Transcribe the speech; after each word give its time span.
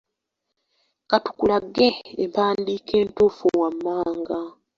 Ka 1.09 1.17
tukulage 1.23 1.87
empandiika 2.23 2.93
entuufu 3.01 3.45
wammanga. 3.59 4.39